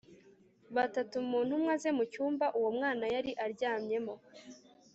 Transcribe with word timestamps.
batatu 0.75 1.17
mu 1.29 1.39
ntumwa 1.47 1.73
ze 1.81 1.89
mu 1.97 2.03
cyumba 2.11 2.45
uwo 2.57 2.69
mwana 2.77 3.05
yari 3.13 3.31
aryamyemo 3.45 4.15